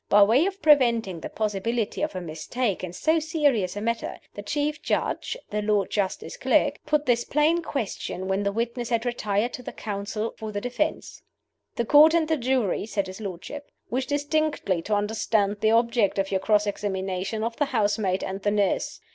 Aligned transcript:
By 0.09 0.23
way 0.23 0.47
of 0.47 0.63
preventing 0.63 1.19
the 1.19 1.29
possibility 1.29 2.01
of 2.01 2.15
a 2.15 2.21
mistake 2.21 2.83
in 2.83 2.91
so 2.91 3.19
serious 3.19 3.75
a 3.75 3.81
matter, 3.81 4.17
the 4.33 4.41
Chief 4.41 4.81
Judge 4.81 5.37
(the 5.51 5.61
Lord 5.61 5.91
Justice 5.91 6.37
Clerk) 6.37 6.79
put 6.87 7.05
this 7.05 7.23
plain 7.23 7.61
question, 7.61 8.27
when 8.27 8.41
the 8.41 8.51
witnesses 8.51 8.89
had 8.89 9.05
retired, 9.05 9.53
to 9.53 9.61
the 9.61 9.71
Counsel 9.71 10.33
for 10.39 10.51
the 10.51 10.59
defense: 10.59 11.21
"The 11.75 11.85
Court 11.85 12.15
and 12.15 12.27
the 12.27 12.35
jury," 12.37 12.87
said 12.87 13.05
his 13.05 13.21
lordship, 13.21 13.69
"wish 13.91 14.07
distinctly 14.07 14.81
to 14.81 14.95
understand 14.95 15.57
the 15.59 15.69
object 15.69 16.17
of 16.17 16.31
your 16.31 16.39
cross 16.39 16.65
examination 16.65 17.43
of 17.43 17.57
the 17.57 17.65
housemaid 17.65 18.23
and 18.23 18.41
the 18.41 18.49
nurse. 18.49 19.01